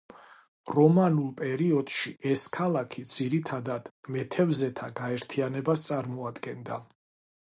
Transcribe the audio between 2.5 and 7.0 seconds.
ქალაქი ძირითადად მეთევზეთა გაერთიანებას წარმოადგენდა.